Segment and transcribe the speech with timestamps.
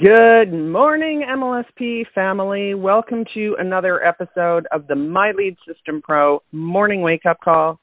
[0.00, 2.72] Good morning, MLSP family.
[2.72, 7.78] Welcome to another episode of the My Lead System Pro Morning Wake Up Call.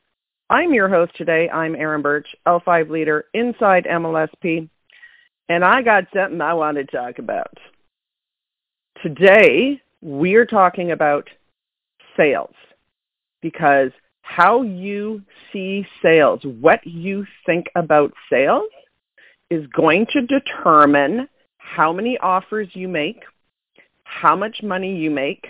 [0.49, 1.47] I'm your host today.
[1.47, 4.67] I'm Erin Birch, L5 leader inside MLSP,
[5.49, 7.55] and I got something I want to talk about.
[9.03, 11.29] Today, we're talking about
[12.15, 12.55] sales
[13.43, 13.91] because
[14.23, 15.21] how you
[15.53, 18.71] see sales, what you think about sales
[19.51, 21.27] is going to determine
[21.67, 23.23] how many offers you make,
[24.03, 25.47] how much money you make,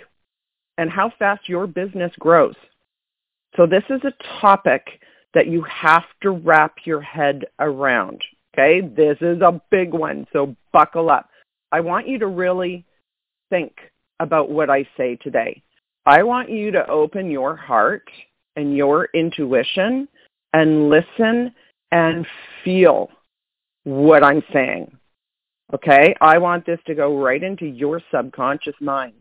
[0.76, 2.54] and how fast your business grows.
[3.56, 5.00] So this is a topic
[5.34, 8.22] that you have to wrap your head around.
[8.54, 11.30] Okay, this is a big one, so buckle up.
[11.70, 12.84] I want you to really
[13.50, 13.72] think
[14.20, 15.62] about what I say today.
[16.06, 18.08] I want you to open your heart
[18.56, 20.08] and your intuition
[20.52, 21.54] and listen
[21.92, 22.26] and
[22.64, 23.10] feel
[23.84, 24.97] what I'm saying.
[25.74, 26.14] Okay?
[26.20, 29.14] I want this to go right into your subconscious mind.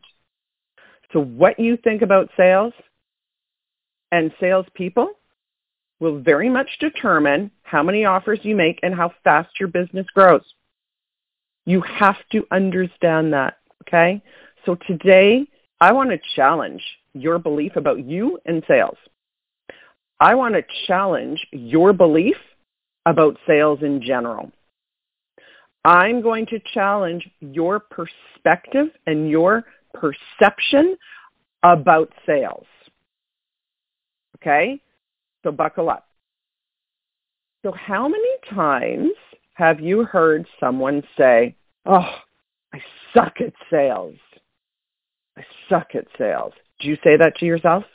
[1.13, 2.73] So what you think about sales
[4.11, 5.11] and salespeople
[5.99, 10.43] will very much determine how many offers you make and how fast your business grows.
[11.65, 14.21] You have to understand that, okay?
[14.65, 15.47] So today,
[15.81, 18.97] I want to challenge your belief about you and sales.
[20.19, 22.37] I want to challenge your belief
[23.05, 24.51] about sales in general.
[25.87, 29.63] I'm going to challenge your perspective and your
[29.93, 30.97] perception
[31.63, 32.65] about sales.
[34.35, 34.81] Okay?
[35.43, 36.09] So buckle up.
[37.63, 39.11] So how many times
[39.53, 42.15] have you heard someone say, oh,
[42.73, 42.81] I
[43.13, 44.17] suck at sales.
[45.37, 46.51] I suck at sales.
[46.81, 47.85] Do you say that to yourself?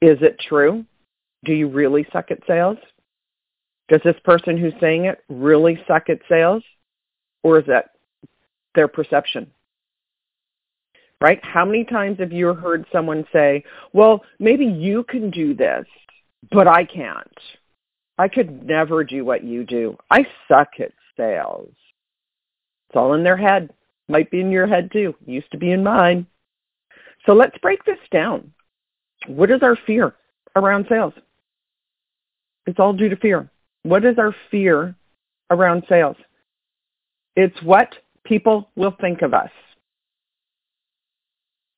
[0.00, 0.86] Is it true?
[1.44, 2.78] Do you really suck at sales?
[3.90, 6.62] Does this person who's saying it really suck at sales?
[7.42, 7.90] Or is that
[8.74, 9.50] their perception?
[11.20, 11.44] Right?
[11.44, 15.84] How many times have you heard someone say, well, maybe you can do this,
[16.52, 17.26] but I can't.
[18.16, 19.98] I could never do what you do.
[20.10, 21.74] I suck at sales.
[22.88, 23.70] It's all in their head.
[24.08, 25.14] Might be in your head too.
[25.26, 26.26] Used to be in mine.
[27.26, 28.52] So let's break this down.
[29.26, 30.14] What is our fear
[30.56, 31.12] around sales?
[32.66, 33.50] It's all due to fear.
[33.82, 34.94] What is our fear
[35.50, 36.16] around sales?
[37.36, 39.50] It's what people will think of us.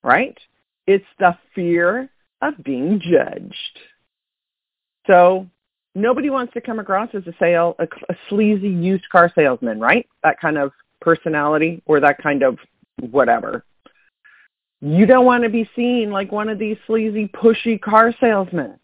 [0.03, 0.37] Right?
[0.87, 3.79] It's the fear of being judged.
[5.07, 5.47] So
[5.95, 10.09] nobody wants to come across as a sale a, a sleazy used car salesman, right?
[10.25, 12.59] That kind of personality or that kind of
[13.11, 13.65] whatever.
[14.81, 18.79] You don't want to be seen like one of these sleazy, pushy car salesmen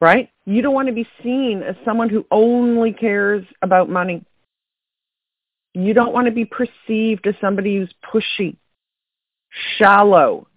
[0.00, 0.30] right?
[0.46, 4.24] You don't want to be seen as someone who only cares about money.
[5.74, 8.56] You don't want to be perceived as somebody who's pushy,
[9.76, 10.48] shallow,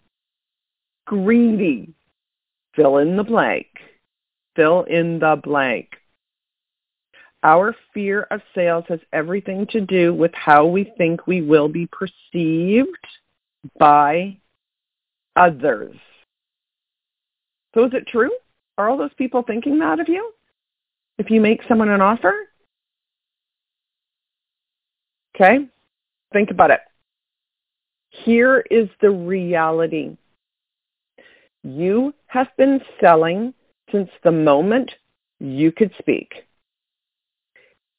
[1.06, 1.94] greedy.
[2.76, 3.68] Fill in the blank.
[4.56, 5.90] Fill in the blank.
[7.44, 11.88] Our fear of sales has everything to do with how we think we will be
[11.88, 12.90] perceived
[13.78, 14.38] by
[15.36, 15.96] others.
[17.76, 18.32] So is it true?
[18.78, 20.32] Are all those people thinking that of you?
[21.18, 22.34] If you make someone an offer?
[25.36, 25.68] Okay?
[26.32, 26.80] Think about it.
[28.10, 30.18] Here is the reality.
[31.64, 33.54] You have been selling
[33.92, 34.92] since the moment
[35.40, 36.48] you could speak.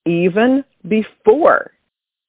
[0.07, 1.73] Even before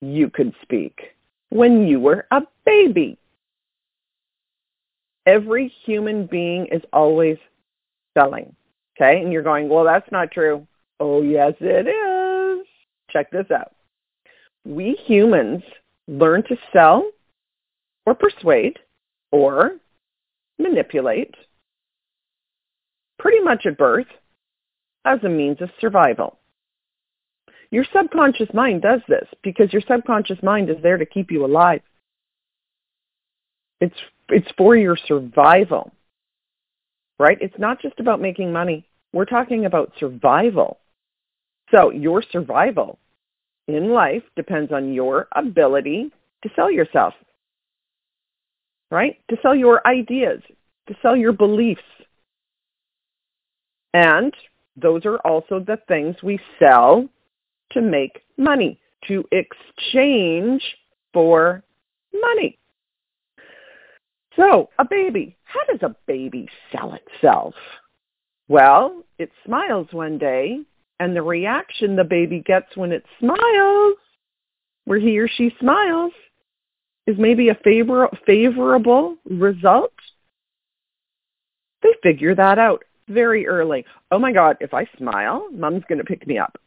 [0.01, 1.15] you could speak,
[1.49, 3.17] when you were a baby.
[5.25, 7.37] Every human being is always
[8.17, 8.55] selling.
[8.95, 9.21] Okay?
[9.21, 10.65] And you're going, well, that's not true.
[10.99, 12.67] Oh, yes, it is.
[13.11, 13.73] Check this out.
[14.65, 15.61] We humans
[16.07, 17.09] learn to sell
[18.05, 18.79] or persuade
[19.31, 19.77] or
[20.57, 21.35] manipulate
[23.19, 24.07] pretty much at birth
[25.05, 26.37] as a means of survival.
[27.71, 31.81] Your subconscious mind does this because your subconscious mind is there to keep you alive.
[33.81, 33.95] It's
[34.29, 35.91] it's for your survival
[37.19, 37.37] right?
[37.41, 38.85] It's not just about making money.
[39.13, 40.79] We're talking about survival.
[41.71, 42.99] So your survival
[43.67, 46.11] in life depends on your ability
[46.43, 47.13] to sell yourself,
[48.91, 49.17] right?
[49.29, 50.41] To sell your ideas,
[50.87, 51.81] to sell your beliefs,
[53.95, 54.33] And
[54.75, 57.07] those are also the things we sell
[57.71, 58.77] to make money,
[59.07, 60.61] to exchange
[61.13, 61.63] for
[62.13, 62.59] money.
[64.35, 65.35] So, a baby.
[65.43, 67.55] How does a baby sell itself?
[68.47, 70.59] Well, it smiles one day,
[70.99, 73.95] and the reaction the baby gets when it smiles,
[74.85, 76.11] where he or she smiles,
[77.07, 79.93] is maybe a favor- favorable result.
[81.81, 83.85] They figure that out very early.
[84.11, 86.57] Oh my God, if I smile, mom's going to pick me up.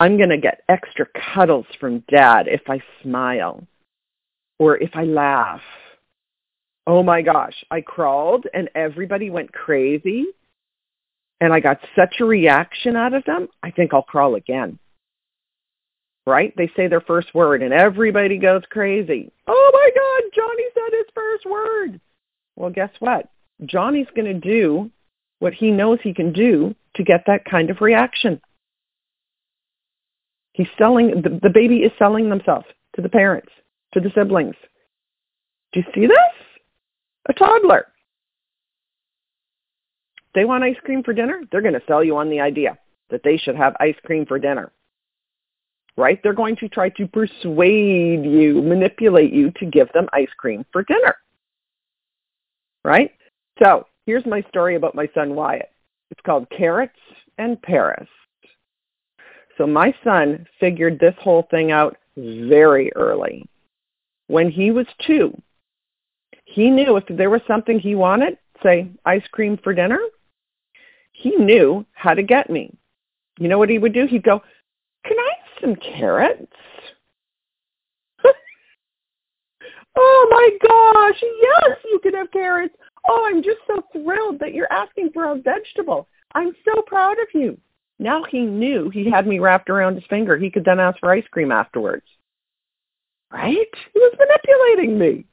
[0.00, 3.66] I'm going to get extra cuddles from dad if I smile
[4.58, 5.60] or if I laugh.
[6.88, 10.24] Oh my gosh, I crawled and everybody went crazy
[11.38, 14.78] and I got such a reaction out of them, I think I'll crawl again.
[16.26, 16.54] Right?
[16.56, 19.30] They say their first word and everybody goes crazy.
[19.46, 22.00] Oh my God, Johnny said his first word.
[22.56, 23.28] Well, guess what?
[23.66, 24.90] Johnny's going to do
[25.40, 28.40] what he knows he can do to get that kind of reaction.
[30.54, 33.52] He's selling, the, the baby is selling themselves to the parents,
[33.92, 34.56] to the siblings.
[35.74, 36.37] Do you see this?
[37.28, 37.86] A toddler.
[40.34, 42.78] They want ice cream for dinner, they're going to sell you on the idea
[43.10, 44.72] that they should have ice cream for dinner.
[45.96, 46.20] Right?
[46.22, 50.84] They're going to try to persuade you, manipulate you to give them ice cream for
[50.84, 51.16] dinner.
[52.84, 53.10] Right?
[53.58, 55.72] So here's my story about my son Wyatt.
[56.10, 56.98] It's called Carrots
[57.38, 58.08] and Paris.
[59.56, 63.44] So my son figured this whole thing out very early.
[64.28, 65.36] When he was two,
[66.50, 70.00] he knew if there was something he wanted, say ice cream for dinner,
[71.12, 72.74] he knew how to get me.
[73.38, 74.06] You know what he would do?
[74.06, 74.40] He'd go,
[75.04, 76.52] can I have some carrots?
[79.96, 82.74] oh my gosh, yes, you can have carrots.
[83.08, 86.08] Oh, I'm just so thrilled that you're asking for a vegetable.
[86.34, 87.58] I'm so proud of you.
[87.98, 90.38] Now he knew he had me wrapped around his finger.
[90.38, 92.06] He could then ask for ice cream afterwards.
[93.30, 93.68] Right?
[93.92, 95.26] He was manipulating me.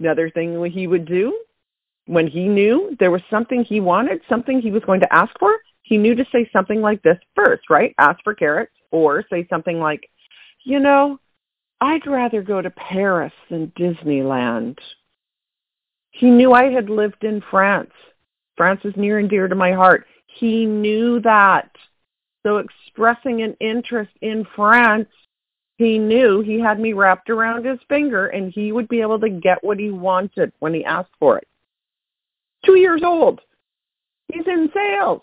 [0.00, 1.38] Another thing he would do
[2.06, 5.58] when he knew there was something he wanted, something he was going to ask for,
[5.82, 7.94] he knew to say something like this first, right?
[7.98, 10.08] Ask for carrots or say something like,
[10.64, 11.20] you know,
[11.80, 14.78] I'd rather go to Paris than Disneyland.
[16.10, 17.92] He knew I had lived in France.
[18.56, 20.06] France is near and dear to my heart.
[20.26, 21.70] He knew that.
[22.44, 25.08] So expressing an interest in France,
[25.80, 29.30] he knew he had me wrapped around his finger and he would be able to
[29.30, 31.48] get what he wanted when he asked for it.
[32.66, 33.40] Two years old.
[34.30, 35.22] He's in sales.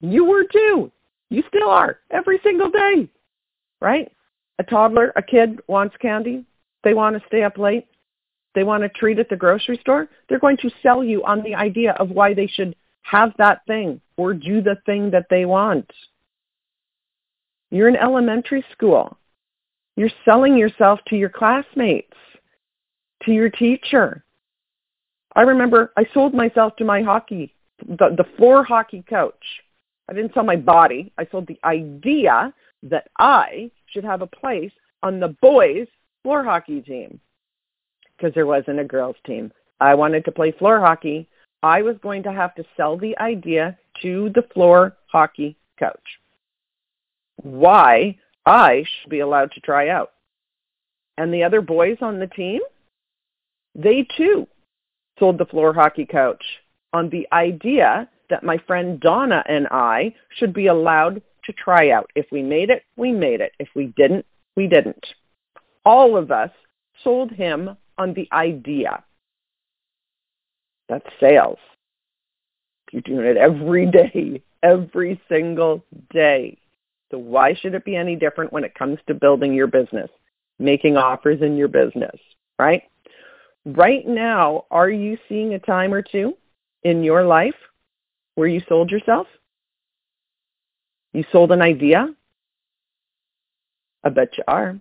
[0.00, 0.90] You were too.
[1.28, 3.06] You still are every single day,
[3.82, 4.10] right?
[4.58, 6.46] A toddler, a kid wants candy.
[6.82, 7.88] They want to stay up late.
[8.54, 10.08] They want a treat at the grocery store.
[10.30, 14.00] They're going to sell you on the idea of why they should have that thing
[14.16, 15.90] or do the thing that they want.
[17.72, 19.16] You're in elementary school.
[19.96, 22.16] You're selling yourself to your classmates,
[23.24, 24.22] to your teacher.
[25.34, 29.42] I remember I sold myself to my hockey, the, the floor hockey coach.
[30.08, 31.12] I didn't sell my body.
[31.16, 32.52] I sold the idea
[32.82, 34.72] that I should have a place
[35.02, 35.88] on the boys'
[36.22, 37.18] floor hockey team
[38.14, 39.50] because there wasn't a girls' team.
[39.80, 41.26] I wanted to play floor hockey
[41.62, 46.18] I was going to have to sell the idea to the floor hockey coach.
[47.42, 50.12] Why I should be allowed to try out.
[51.18, 52.60] And the other boys on the team,
[53.74, 54.46] they too
[55.18, 56.42] sold the floor hockey coach
[56.92, 62.10] on the idea that my friend Donna and I should be allowed to try out.
[62.14, 63.52] If we made it, we made it.
[63.58, 64.24] If we didn't,
[64.56, 65.04] we didn't.
[65.84, 66.50] All of us
[67.02, 69.04] sold him on the idea.
[70.88, 71.58] That's sales.
[72.90, 76.58] You're doing it every day, every single day.
[77.12, 80.08] So why should it be any different when it comes to building your business,
[80.58, 82.18] making offers in your business,
[82.58, 82.84] right?
[83.66, 86.36] Right now, are you seeing a time or two
[86.84, 87.54] in your life
[88.34, 89.26] where you sold yourself?
[91.12, 92.08] You sold an idea?
[94.02, 94.80] I bet you are.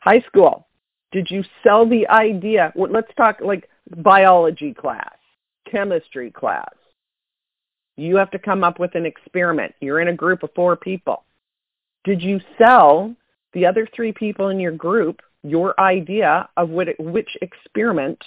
[0.00, 0.68] High school,
[1.12, 2.74] did you sell the idea?
[2.76, 5.16] Let's talk like biology class,
[5.66, 6.68] chemistry class.
[7.96, 9.74] You have to come up with an experiment.
[9.80, 11.24] You're in a group of four people.
[12.04, 13.14] Did you sell
[13.52, 18.22] the other three people in your group your idea of what, which experiment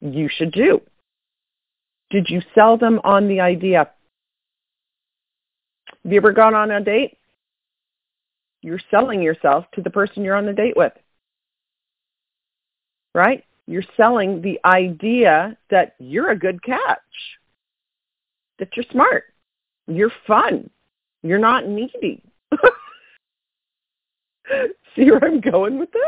[0.00, 0.80] you should do?
[2.10, 3.90] Did you sell them on the idea?
[6.02, 7.18] Have you ever gone on a date?
[8.62, 10.92] You're selling yourself to the person you're on the date with.
[13.14, 13.44] Right?
[13.66, 16.98] You're selling the idea that you're a good catch.
[18.60, 19.24] That you're smart.
[19.88, 20.70] You're fun.
[21.22, 22.22] You're not needy.
[24.96, 26.02] See where I'm going with this?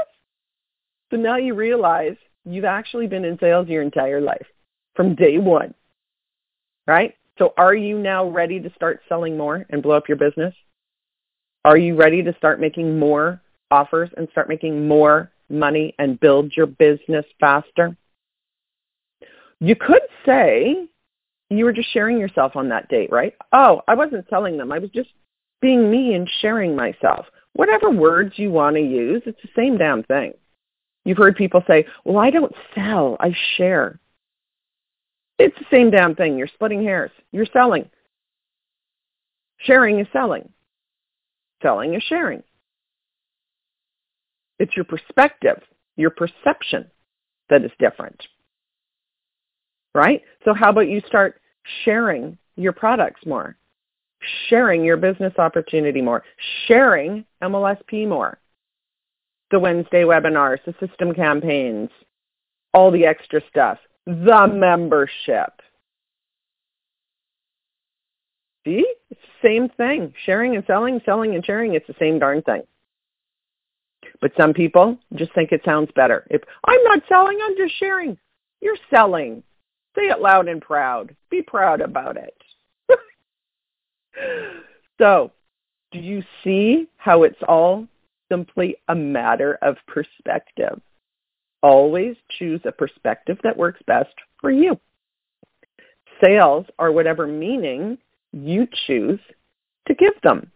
[1.11, 4.47] So now you realize you've actually been in sales your entire life
[4.95, 5.75] from day one,
[6.87, 7.15] right?
[7.39, 10.55] So are you now ready to start selling more and blow up your business?
[11.65, 13.41] Are you ready to start making more
[13.71, 17.97] offers and start making more money and build your business faster?
[19.61, 20.89] You could say
[21.59, 23.35] you were just sharing yourself on that date, right?
[23.53, 24.73] Oh, I wasn't selling them.
[24.73, 25.11] I was just
[25.61, 27.27] being me and sharing myself.
[27.55, 30.33] Whatever words you want to use, it's the same damn thing.
[31.05, 33.99] You've heard people say, well, I don't sell, I share.
[35.39, 36.39] It's the same damn thing.
[36.39, 37.11] You're splitting hairs.
[37.33, 37.89] You're selling.
[39.59, 40.49] Sharing is selling.
[41.63, 42.43] Selling is sharing.
[44.59, 45.61] It's your perspective,
[45.97, 46.91] your perception
[47.51, 48.21] that is different.
[49.95, 50.23] Right?
[50.45, 51.41] So how about you start
[51.85, 53.57] sharing your products more?
[54.49, 56.23] Sharing your business opportunity more.
[56.67, 58.39] Sharing MLSP more.
[59.51, 61.91] The Wednesday webinars, the system campaigns,
[62.73, 65.61] all the extra stuff the membership.
[68.65, 68.87] See?
[69.11, 70.15] It's the same thing.
[70.25, 72.63] Sharing and selling, selling and sharing, it's the same darn thing.
[74.21, 76.27] But some people just think it sounds better.
[76.31, 78.17] If I'm not selling, I'm just sharing.
[78.61, 79.43] You're selling.
[79.95, 81.15] Say it loud and proud.
[81.31, 82.35] Be proud about it.
[84.99, 85.31] so,
[85.91, 87.87] do you see how it's all
[88.31, 90.81] simply a matter of perspective?
[91.63, 94.79] Always choose a perspective that works best for you.
[96.21, 97.99] Sales are whatever meaning
[98.33, 99.21] you choose
[99.87, 100.51] to give them.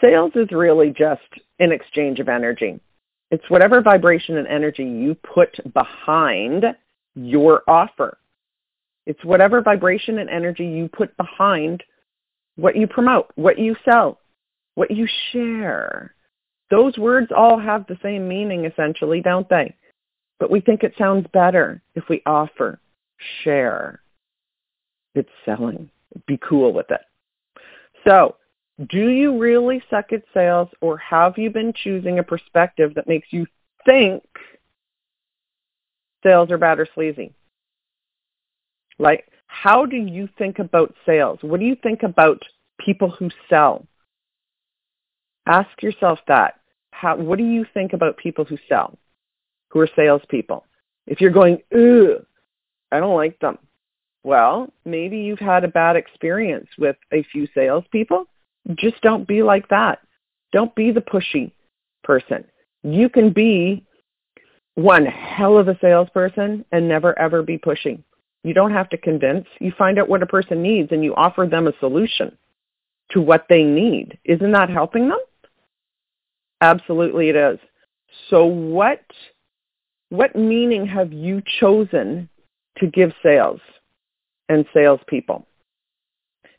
[0.00, 1.22] Sales is really just
[1.58, 2.80] an exchange of energy.
[3.30, 6.64] It's whatever vibration and energy you put behind
[7.18, 8.18] your offer.
[9.06, 11.82] It's whatever vibration and energy you put behind
[12.56, 14.20] what you promote, what you sell,
[14.74, 16.14] what you share.
[16.70, 19.74] Those words all have the same meaning essentially, don't they?
[20.38, 22.78] But we think it sounds better if we offer,
[23.42, 24.00] share.
[25.14, 25.90] It's selling.
[26.26, 27.00] Be cool with it.
[28.06, 28.36] So
[28.90, 33.28] do you really suck at sales or have you been choosing a perspective that makes
[33.30, 33.46] you
[33.84, 34.22] think
[36.22, 37.32] sales are bad or sleazy?
[38.98, 41.38] Like, how do you think about sales?
[41.42, 42.42] What do you think about
[42.78, 43.86] people who sell?
[45.46, 46.54] Ask yourself that.
[46.90, 48.98] How, what do you think about people who sell,
[49.70, 50.64] who are salespeople?
[51.06, 52.24] If you're going, ugh,
[52.90, 53.58] I don't like them.
[54.24, 58.26] Well, maybe you've had a bad experience with a few salespeople.
[58.74, 60.00] Just don't be like that.
[60.52, 61.52] Don't be the pushy
[62.02, 62.44] person.
[62.82, 63.86] You can be
[64.78, 68.04] one hell of a salesperson and never ever be pushing.
[68.44, 69.44] You don't have to convince.
[69.60, 72.38] You find out what a person needs and you offer them a solution
[73.10, 74.16] to what they need.
[74.24, 75.18] Isn't that helping them?
[76.60, 77.58] Absolutely it is.
[78.30, 79.02] So what
[80.10, 82.28] what meaning have you chosen
[82.76, 83.60] to give sales
[84.48, 85.44] and salespeople?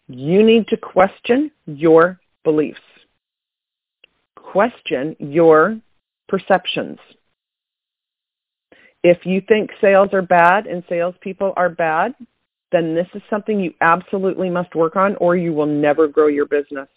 [0.10, 2.82] You need to question your beliefs.
[4.36, 5.80] Question your
[6.28, 7.00] perceptions.
[9.04, 12.14] If you think sales are bad and salespeople are bad,
[12.72, 16.46] then this is something you absolutely must work on or you will never grow your
[16.46, 16.88] business.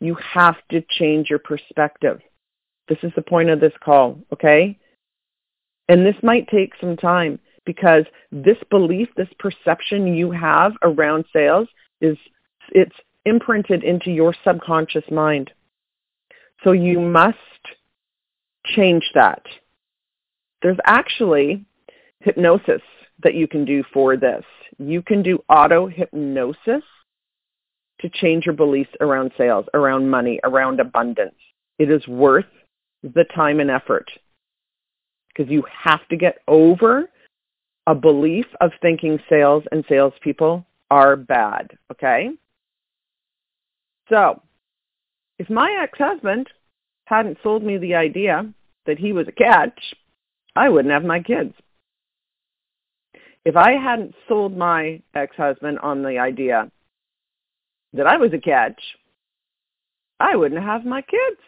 [0.00, 2.20] You have to change your perspective.
[2.88, 4.78] This is the point of this call, okay?
[5.88, 11.68] And this might take some time because this belief, this perception you have around sales
[12.00, 12.18] is
[12.70, 15.50] it's imprinted into your subconscious mind.
[16.64, 17.38] So you must
[18.74, 19.42] change that.
[20.62, 21.64] There's actually
[22.20, 22.82] hypnosis
[23.22, 24.44] that you can do for this.
[24.78, 26.82] You can do auto hypnosis
[28.00, 31.34] to change your beliefs around sales, around money, around abundance.
[31.78, 32.46] It is worth
[33.02, 34.10] the time and effort
[35.28, 37.08] because you have to get over
[37.86, 41.70] a belief of thinking sales and salespeople are bad.
[41.92, 42.30] Okay?
[44.08, 44.42] So,
[45.38, 46.48] if my ex-husband
[47.06, 48.50] hadn't sold me the idea
[48.86, 49.78] that he was a catch,
[50.56, 51.54] I wouldn't have my kids.
[53.44, 56.70] If I hadn't sold my ex-husband on the idea
[57.92, 58.80] that I was a catch,
[60.18, 61.40] I wouldn't have my kids.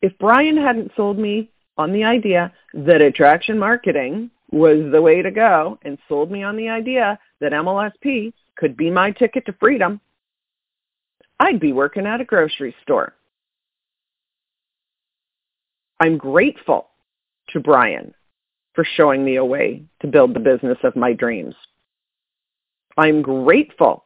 [0.00, 5.30] If Brian hadn't sold me on the idea that attraction marketing was the way to
[5.30, 10.00] go and sold me on the idea that MLSP could be my ticket to freedom,
[11.38, 13.14] I'd be working at a grocery store.
[16.00, 16.88] I'm grateful
[17.54, 18.12] to Brian
[18.74, 21.54] for showing me a way to build the business of my dreams.
[22.98, 24.04] I'm grateful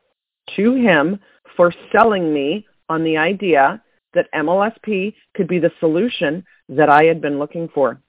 [0.56, 1.18] to him
[1.56, 3.82] for selling me on the idea
[4.14, 8.00] that MLSP could be the solution that I had been looking for.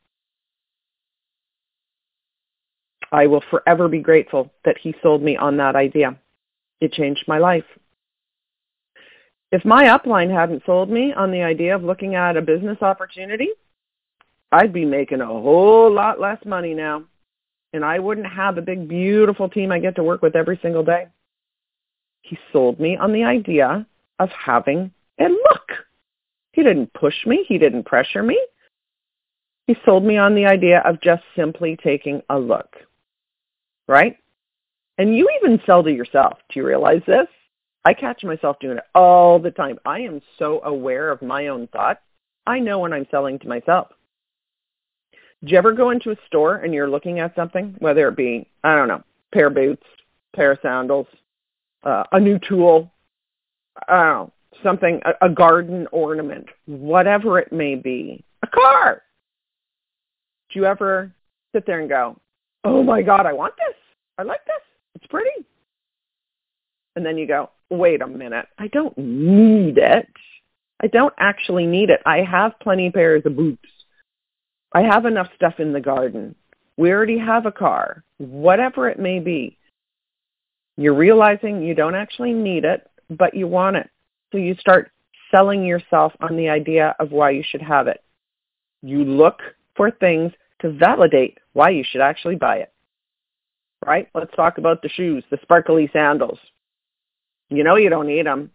[3.12, 6.18] I will forever be grateful that he sold me on that idea.
[6.80, 7.66] It changed my life.
[9.52, 13.50] If my upline hadn't sold me on the idea of looking at a business opportunity,
[14.52, 17.04] I'd be making a whole lot less money now.
[17.74, 20.84] And I wouldn't have the big, beautiful team I get to work with every single
[20.84, 21.08] day.
[22.22, 23.86] He sold me on the idea
[24.18, 25.72] of having a look.
[26.52, 27.46] He didn't push me.
[27.48, 28.40] He didn't pressure me.
[29.68, 32.76] He sold me on the idea of just simply taking a look.
[33.88, 34.18] Right?
[34.98, 36.40] And you even sell to yourself.
[36.50, 37.28] Do you realize this?
[37.86, 39.80] I catch myself doing it all the time.
[39.86, 42.02] I am so aware of my own thoughts.
[42.46, 43.88] I know when I'm selling to myself.
[45.44, 48.48] Do you ever go into a store and you're looking at something, whether it be,
[48.64, 49.04] I don't know,
[49.34, 49.86] pair of boots,
[50.36, 51.08] pair of sandals,
[51.84, 52.92] uh, a new tool,
[53.88, 59.02] I don't know, something, a, a garden ornament, whatever it may be, a car.
[60.52, 61.14] Do you ever
[61.54, 62.20] sit there and go,
[62.66, 63.76] oh my God, I want this.
[64.18, 64.62] I like this.
[64.96, 65.46] It's pretty.
[66.98, 70.10] And then you go, wait a minute, I don't need it.
[70.82, 72.02] I don't actually need it.
[72.06, 73.70] I have plenty pairs of boots.
[74.74, 76.36] I have enough stuff in the garden.
[76.78, 78.04] We already have a car.
[78.18, 79.58] Whatever it may be.
[80.78, 83.90] You're realizing you don't actually need it, but you want it.
[84.32, 84.92] So you start
[85.32, 88.04] selling yourself on the idea of why you should have it.
[88.82, 89.40] You look
[89.76, 92.72] for things to validate why you should actually buy it.
[93.86, 94.08] Right?
[94.14, 96.40] Let's talk about the shoes, the sparkly sandals.
[97.50, 98.52] You know you don't need them,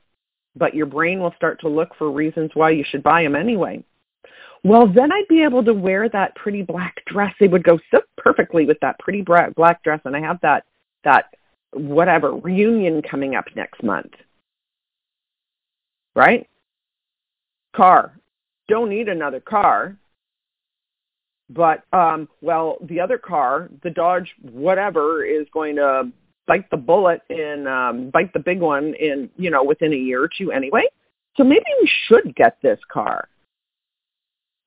[0.55, 3.83] but your brain will start to look for reasons why you should buy them anyway.
[4.65, 7.35] Well, then I'd be able to wear that pretty black dress.
[7.39, 10.65] It would go so perfectly with that pretty black dress, and I have that
[11.05, 11.27] that
[11.73, 14.13] whatever reunion coming up next month.
[16.17, 16.49] Right?
[17.77, 18.19] Car.
[18.69, 19.97] Don't need another car.
[21.51, 26.11] But um well, the other car, the Dodge whatever is going to
[26.47, 30.23] bite the bullet and um, bite the big one in, you know, within a year
[30.23, 30.85] or two anyway.
[31.37, 33.29] So maybe we should get this car,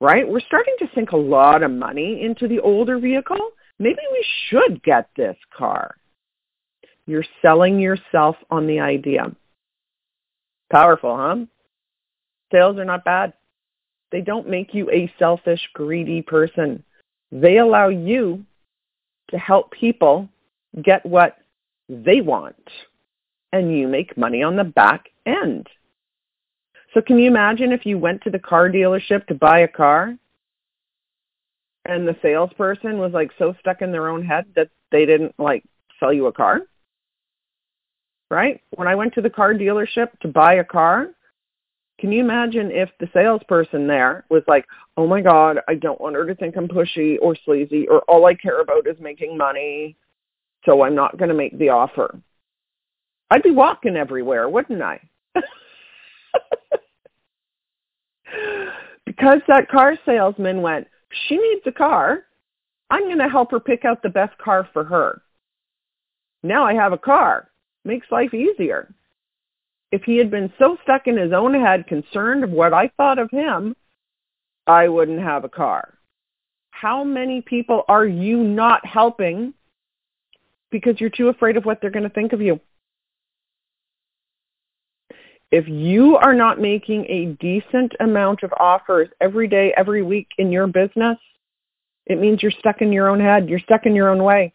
[0.00, 0.28] right?
[0.28, 3.50] We're starting to sink a lot of money into the older vehicle.
[3.78, 5.96] Maybe we should get this car.
[7.06, 9.34] You're selling yourself on the idea.
[10.70, 11.36] Powerful, huh?
[12.52, 13.32] Sales are not bad.
[14.10, 16.82] They don't make you a selfish, greedy person.
[17.30, 18.44] They allow you
[19.30, 20.28] to help people
[20.82, 21.38] get what
[21.88, 22.56] they want.
[23.52, 25.66] And you make money on the back end.
[26.94, 30.16] So can you imagine if you went to the car dealership to buy a car
[31.84, 35.64] and the salesperson was like so stuck in their own head that they didn't like
[36.00, 36.62] sell you a car?
[38.30, 38.60] Right?
[38.76, 41.08] When I went to the car dealership to buy a car,
[41.98, 44.64] can you imagine if the salesperson there was like,
[44.96, 48.26] oh my God, I don't want her to think I'm pushy or sleazy or all
[48.26, 49.96] I care about is making money
[50.64, 52.20] so I'm not going to make the offer.
[53.30, 55.00] I'd be walking everywhere, wouldn't I?
[59.04, 60.86] because that car salesman went,
[61.26, 62.24] she needs a car.
[62.90, 65.22] I'm going to help her pick out the best car for her.
[66.42, 67.50] Now I have a car.
[67.84, 68.92] Makes life easier.
[69.90, 73.18] If he had been so stuck in his own head, concerned of what I thought
[73.18, 73.74] of him,
[74.66, 75.94] I wouldn't have a car.
[76.70, 79.54] How many people are you not helping
[80.70, 82.60] because you're too afraid of what they're going to think of you.
[85.50, 90.52] If you are not making a decent amount of offers every day, every week in
[90.52, 91.16] your business,
[92.06, 93.48] it means you're stuck in your own head.
[93.48, 94.52] You're stuck in your own way.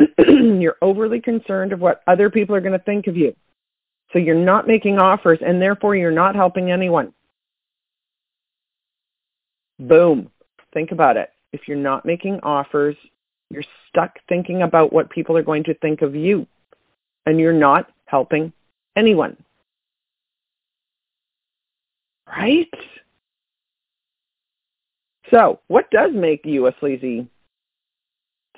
[0.18, 3.34] you're overly concerned of what other people are going to think of you.
[4.12, 7.12] So you're not making offers and therefore you're not helping anyone.
[9.78, 10.30] Boom.
[10.72, 11.30] Think about it.
[11.52, 12.96] If you're not making offers,
[13.50, 16.46] you're stuck thinking about what people are going to think of you,
[17.26, 18.52] and you're not helping
[18.96, 19.36] anyone.
[22.26, 22.70] Right?
[25.30, 27.28] So, what does make you a sleazy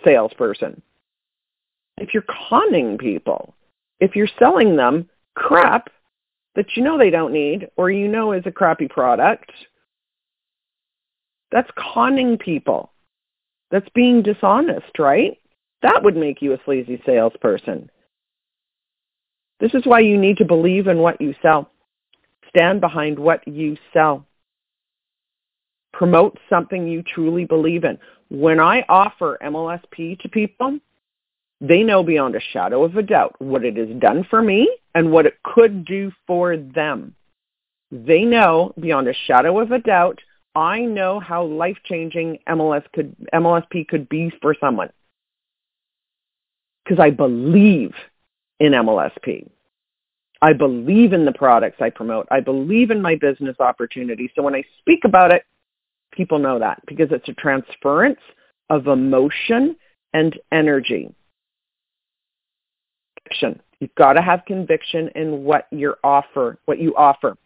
[0.05, 0.83] salesperson?
[1.99, 3.55] If you're conning people,
[4.01, 5.89] if you're selling them crap
[6.55, 9.51] that you know they don't need or you know is a crappy product,
[11.51, 12.91] that's conning people.
[13.71, 15.39] That's being dishonest, right?
[15.83, 17.91] That would make you a sleazy salesperson.
[19.61, 21.71] This is why you need to believe in what you sell.
[22.57, 24.25] Stand behind what you sell.
[25.93, 27.99] Promote something you truly believe in.
[28.31, 30.79] When I offer MLSP to people,
[31.61, 35.11] They know beyond a shadow of a doubt what it has done for me and
[35.11, 37.15] what it could do for them.
[37.91, 40.21] They know beyond a shadow of a doubt,
[40.55, 44.91] I know how life-changing MLS could, MLSP could be for someone.
[46.85, 47.95] Because I believe
[48.61, 49.49] in MLSP.
[50.43, 52.27] I believe in the products I promote.
[52.31, 54.31] I believe in my business opportunity.
[54.35, 55.45] So when I speak about it,
[56.13, 58.21] people know that because it's a transference
[58.71, 59.77] of emotion
[60.13, 61.15] and energy.
[63.19, 63.61] Conviction.
[63.81, 67.37] You've got to have conviction in what you offer, what you offer.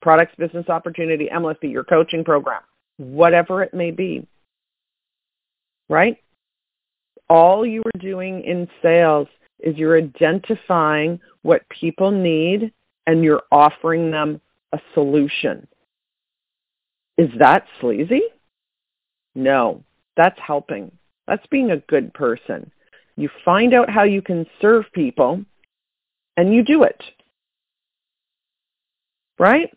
[0.00, 2.62] Products, business opportunity, MLSP, your coaching program,
[2.96, 4.26] whatever it may be.
[5.88, 6.16] Right?
[7.28, 9.28] All you are doing in sales
[9.62, 12.72] is you're identifying what people need
[13.06, 14.40] and you're offering them
[14.72, 15.66] a solution.
[17.18, 18.22] Is that sleazy?
[19.34, 19.82] No,
[20.16, 20.90] that's helping.
[21.26, 22.70] That's being a good person.
[23.16, 25.44] You find out how you can serve people
[26.36, 27.02] and you do it.
[29.38, 29.70] Right?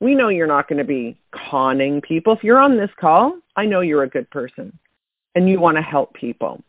[0.00, 2.32] We know you're not going to be conning people.
[2.32, 4.78] If you're on this call, I know you're a good person
[5.34, 6.62] and you want to help people.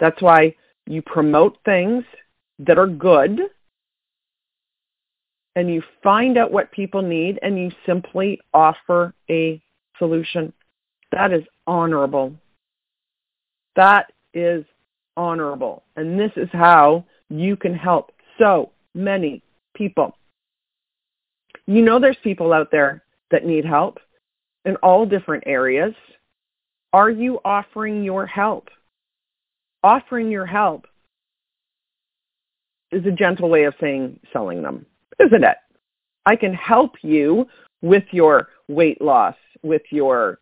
[0.00, 0.56] That's why
[0.86, 2.04] you promote things
[2.60, 3.40] that are good
[5.56, 9.60] and you find out what people need and you simply offer a
[9.98, 10.52] solution.
[11.12, 12.34] That is honorable.
[13.74, 14.64] That is
[15.16, 15.82] honorable.
[15.96, 19.42] And this is how you can help so many
[19.74, 20.16] people.
[21.66, 23.98] You know there's people out there that need help
[24.64, 25.94] in all different areas.
[26.92, 28.68] Are you offering your help?
[29.86, 30.84] Offering your help
[32.90, 34.84] is a gentle way of saying selling them,
[35.24, 35.56] isn't it?
[36.26, 37.46] I can help you
[37.82, 40.40] with your weight loss, with your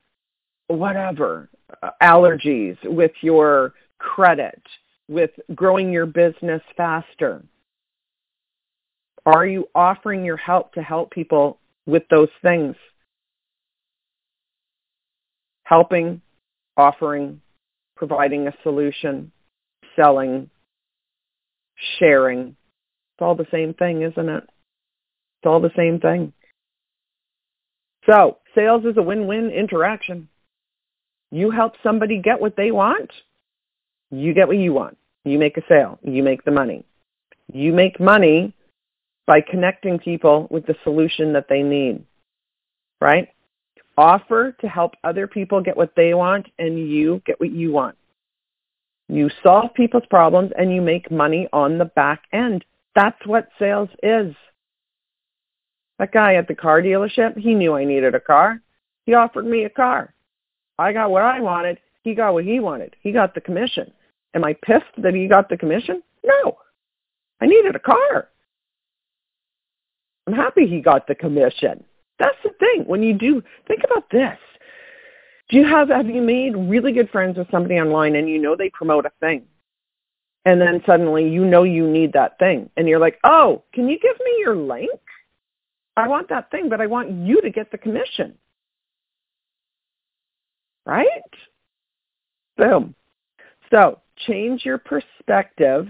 [0.68, 1.50] whatever,
[1.82, 4.62] uh, allergies, with your credit,
[5.08, 7.42] with growing your business faster.
[9.26, 12.76] Are you offering your help to help people with those things?
[15.64, 16.22] Helping,
[16.78, 17.42] offering,
[17.96, 19.30] providing a solution,
[19.96, 20.50] selling,
[21.98, 22.48] sharing.
[22.48, 24.44] It's all the same thing, isn't it?
[24.44, 26.32] It's all the same thing.
[28.06, 30.28] So sales is a win-win interaction.
[31.30, 33.10] You help somebody get what they want.
[34.10, 34.96] You get what you want.
[35.24, 35.98] You make a sale.
[36.02, 36.84] You make the money.
[37.52, 38.54] You make money
[39.26, 42.04] by connecting people with the solution that they need.
[43.00, 43.28] Right?
[43.96, 47.96] Offer to help other people get what they want and you get what you want.
[49.08, 52.64] You solve people's problems and you make money on the back end.
[52.94, 54.34] That's what sales is.
[55.98, 58.60] That guy at the car dealership, he knew I needed a car.
[59.06, 60.14] He offered me a car.
[60.78, 61.78] I got what I wanted.
[62.02, 62.96] He got what he wanted.
[63.00, 63.92] He got the commission.
[64.34, 66.02] Am I pissed that he got the commission?
[66.24, 66.56] No.
[67.40, 68.28] I needed a car.
[70.26, 71.84] I'm happy he got the commission.
[72.24, 72.84] That's the thing.
[72.86, 74.38] When you do, think about this.
[75.50, 78.56] Do you have, have you made really good friends with somebody online and you know
[78.56, 79.42] they promote a thing?
[80.46, 82.70] And then suddenly you know you need that thing.
[82.78, 85.00] And you're like, oh, can you give me your link?
[85.98, 88.34] I want that thing, but I want you to get the commission.
[90.86, 91.06] Right?
[92.56, 92.94] Boom.
[93.70, 95.88] So change your perspective.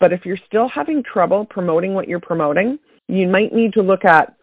[0.00, 4.04] But if you're still having trouble promoting what you're promoting, you might need to look
[4.04, 4.34] at,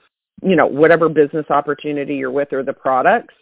[0.42, 3.34] you know, whatever business opportunity you're with or the products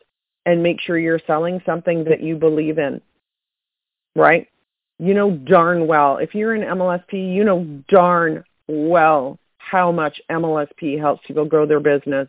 [0.45, 3.01] and make sure you're selling something that you believe in,
[4.15, 4.47] right?
[4.99, 10.99] You know darn well, if you're in MLSP, you know darn well how much MLSP
[10.99, 12.27] helps people grow their business.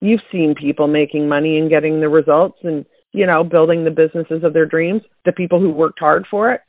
[0.00, 4.42] You've seen people making money and getting the results and, you know, building the businesses
[4.42, 6.62] of their dreams, the people who worked hard for it,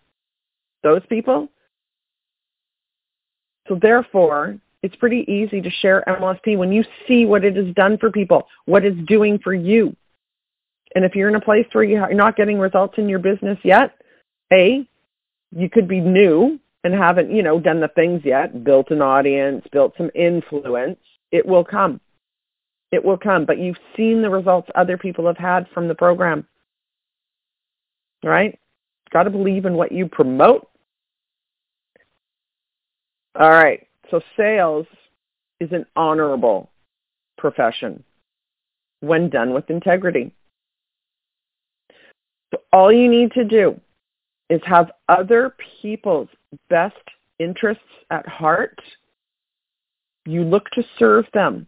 [0.84, 1.50] those people.
[3.68, 7.98] So therefore, it's pretty easy to share MLSP when you see what it has done
[7.98, 9.96] for people, what it's doing for you.
[10.94, 13.96] And if you're in a place where you're not getting results in your business yet,
[14.52, 14.88] A,
[15.56, 19.66] you could be new and haven't, you know, done the things yet, built an audience,
[19.72, 21.00] built some influence.
[21.32, 22.02] It will come.
[22.92, 23.46] It will come.
[23.46, 26.46] But you've seen the results other people have had from the program.
[28.22, 28.60] Right?
[29.12, 30.68] Got to believe in what you promote.
[33.40, 33.88] All right.
[34.10, 34.86] So sales
[35.60, 36.70] is an honorable
[37.38, 38.04] profession
[39.00, 40.32] when done with integrity.
[42.52, 43.80] So all you need to do
[44.50, 46.30] is have other people's
[46.70, 46.96] best
[47.40, 48.80] interests at heart.
[50.26, 51.68] You look to serve them.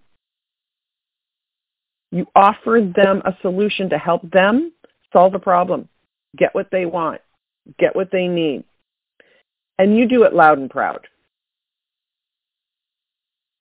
[2.11, 4.71] You offer them a solution to help them
[5.11, 5.89] solve a problem,
[6.37, 7.19] get what they want,
[7.79, 8.63] get what they need.
[9.79, 11.07] And you do it loud and proud.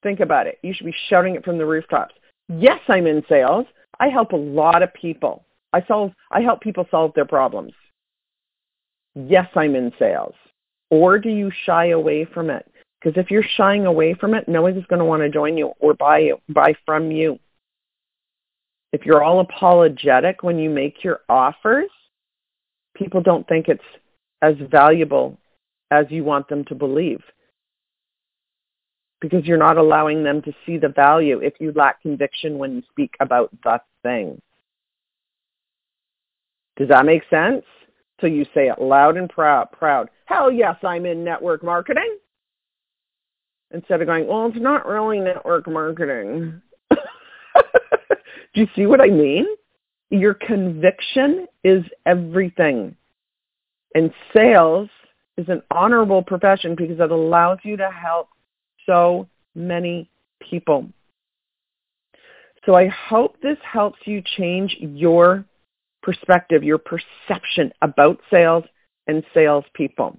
[0.05, 0.59] Think about it.
[0.63, 2.15] You should be shouting it from the rooftops.
[2.49, 3.67] Yes, I'm in sales.
[3.99, 5.45] I help a lot of people.
[5.73, 7.73] I solve I help people solve their problems.
[9.15, 10.35] Yes, I'm in sales.
[10.91, 12.71] Or do you shy away from it?
[13.01, 15.95] Because if you're shying away from it, nobody's going to want to join you or
[15.95, 17.39] buy you, buy from you.
[18.93, 21.91] If you're all apologetic when you make your offers,
[22.95, 23.83] people don't think it's
[24.43, 25.39] as valuable
[25.91, 27.21] as you want them to believe
[29.25, 32.83] because you're not allowing them to see the value if you lack conviction when you
[32.91, 34.41] speak about the thing.
[36.77, 37.65] Does that make sense?
[38.21, 40.11] So you say it loud and proud, proud.
[40.27, 42.19] Hell yes, I'm in network marketing.
[43.73, 46.61] Instead of going, well, it's not really network marketing.
[46.91, 46.97] Do
[48.55, 49.47] you see what I mean?
[50.11, 52.95] Your conviction is everything.
[53.95, 54.91] And sales
[55.39, 58.29] is an honorable profession because it allows you to help
[58.87, 60.11] so many
[60.51, 60.87] people.
[62.67, 65.45] So I hope this helps you change your
[66.03, 68.65] perspective, your perception about sales
[69.07, 70.17] and salespeople.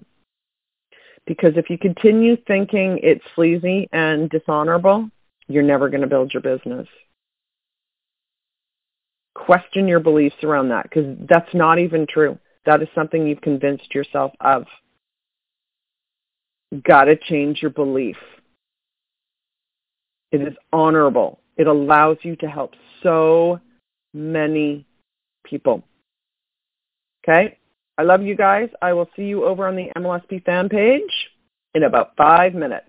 [1.25, 5.09] Because if you continue thinking it's sleazy and dishonorable,
[5.47, 6.87] you're never going to build your business.
[9.33, 12.37] Question your beliefs around that because that's not even true.
[12.65, 14.65] That is something you've convinced yourself of.
[16.83, 18.17] Got to change your belief.
[20.31, 21.39] It is honorable.
[21.57, 23.59] It allows you to help so
[24.13, 24.85] many
[25.45, 25.83] people.
[27.23, 27.57] Okay?
[27.97, 28.69] I love you guys.
[28.81, 31.01] I will see you over on the MLSP fan page
[31.73, 32.87] in about five minutes.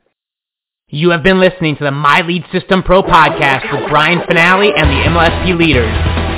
[0.88, 4.88] You have been listening to the My Lead System Pro podcast with Brian Fanale and
[4.88, 6.25] the MLSP leaders.